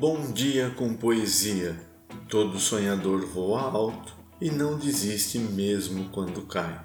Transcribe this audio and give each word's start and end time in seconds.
Bom 0.00 0.32
dia 0.32 0.70
com 0.70 0.94
poesia. 0.94 1.78
Todo 2.26 2.58
sonhador 2.58 3.26
voa 3.26 3.60
alto 3.60 4.16
e 4.40 4.50
não 4.50 4.78
desiste 4.78 5.38
mesmo 5.38 6.08
quando 6.08 6.40
cai. 6.46 6.82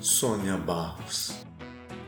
Sônia 0.00 0.56
Barros. 0.56 1.32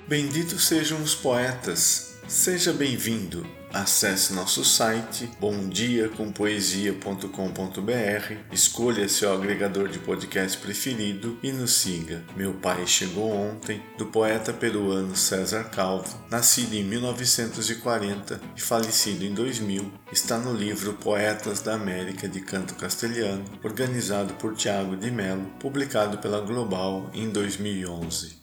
Benditos 0.06 0.68
sejam 0.68 1.02
os 1.02 1.12
poetas. 1.12 2.20
Seja 2.28 2.72
bem-vindo 2.72 3.44
Acesse 3.74 4.32
nosso 4.32 4.64
site 4.64 5.28
bomdiacompoesia.com.br, 5.40 8.34
escolha 8.52 9.08
seu 9.08 9.34
agregador 9.34 9.88
de 9.88 9.98
podcast 9.98 10.56
preferido 10.58 11.36
e 11.42 11.50
nos 11.50 11.72
siga. 11.72 12.22
Meu 12.36 12.54
pai 12.54 12.86
chegou 12.86 13.32
ontem, 13.32 13.82
do 13.98 14.06
poeta 14.06 14.52
peruano 14.52 15.16
César 15.16 15.64
Calvo, 15.70 16.24
nascido 16.30 16.74
em 16.74 16.84
1940 16.84 18.40
e 18.56 18.60
falecido 18.60 19.24
em 19.24 19.34
2000, 19.34 19.92
está 20.12 20.38
no 20.38 20.54
livro 20.54 20.92
Poetas 20.92 21.60
da 21.60 21.74
América 21.74 22.28
de 22.28 22.42
Canto 22.42 22.76
Castelhano, 22.76 23.44
organizado 23.64 24.34
por 24.34 24.54
Tiago 24.54 24.96
de 24.96 25.10
Mello, 25.10 25.50
publicado 25.58 26.18
pela 26.18 26.40
Global 26.40 27.10
em 27.12 27.28
2011. 27.28 28.36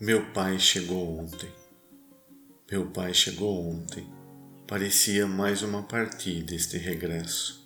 Meu 0.00 0.24
pai 0.32 0.58
chegou 0.58 1.20
ontem. 1.20 1.65
Meu 2.68 2.84
pai 2.86 3.14
chegou 3.14 3.64
ontem. 3.70 4.04
Parecia 4.66 5.24
mais 5.24 5.62
uma 5.62 5.84
partida 5.84 6.52
este 6.52 6.76
regresso. 6.76 7.64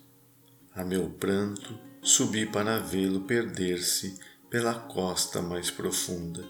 A 0.74 0.84
meu 0.84 1.08
pranto, 1.08 1.74
subi 2.02 2.44
para 2.44 2.78
vê-lo 2.78 3.22
perder-se 3.22 4.18
pela 4.50 4.74
costa 4.74 5.40
mais 5.40 5.70
profunda. 5.70 6.44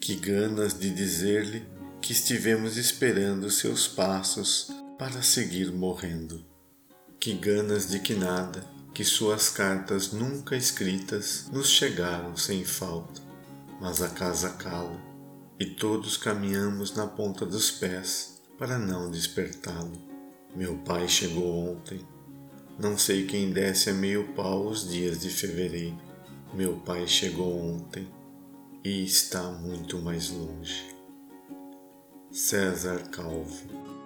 Que 0.00 0.16
ganas 0.16 0.76
de 0.76 0.90
dizer-lhe 0.90 1.64
que 2.02 2.10
estivemos 2.10 2.76
esperando 2.76 3.48
seus 3.52 3.86
passos 3.86 4.68
para 4.98 5.22
seguir 5.22 5.72
morrendo. 5.72 6.44
Que 7.20 7.34
ganas 7.34 7.88
de 7.88 8.00
que 8.00 8.14
nada, 8.14 8.68
que 8.92 9.04
suas 9.04 9.48
cartas 9.48 10.10
nunca 10.10 10.56
escritas 10.56 11.48
nos 11.52 11.68
chegaram 11.68 12.36
sem 12.36 12.64
falta. 12.64 13.22
Mas 13.80 14.02
a 14.02 14.08
casa 14.08 14.50
cala 14.54 15.15
e 15.58 15.66
todos 15.66 16.16
caminhamos 16.16 16.94
na 16.94 17.06
ponta 17.06 17.46
dos 17.46 17.70
pés 17.70 18.42
para 18.58 18.78
não 18.78 19.10
despertá-lo. 19.10 20.00
Meu 20.54 20.78
pai 20.78 21.08
chegou 21.08 21.70
ontem. 21.70 22.06
Não 22.78 22.96
sei 22.96 23.26
quem 23.26 23.52
desce 23.52 23.90
a 23.90 23.94
meio 23.94 24.34
pau 24.34 24.66
os 24.66 24.88
dias 24.88 25.20
de 25.20 25.30
fevereiro. 25.30 25.98
Meu 26.54 26.76
pai 26.76 27.06
chegou 27.06 27.58
ontem 27.58 28.06
e 28.84 29.04
está 29.04 29.42
muito 29.42 29.98
mais 29.98 30.30
longe. 30.30 30.94
César 32.30 33.08
Calvo 33.10 33.96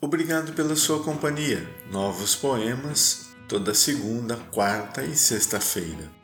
Obrigado 0.00 0.52
pela 0.52 0.76
sua 0.76 1.02
companhia. 1.02 1.68
Novos 1.90 2.36
poemas 2.36 3.28
toda 3.48 3.74
segunda, 3.74 4.36
quarta 4.36 5.02
e 5.02 5.16
sexta-feira. 5.16 6.17